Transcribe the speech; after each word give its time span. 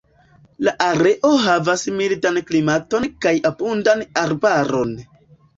La 0.67 0.71
areo 0.85 1.29
havas 1.43 1.83
mildan 1.99 2.41
klimaton 2.49 3.07
kaj 3.27 3.35
abundan 3.51 4.03
arbaron. 4.23 4.99